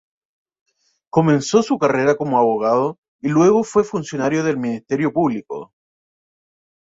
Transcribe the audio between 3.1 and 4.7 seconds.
y luego fue funcionario del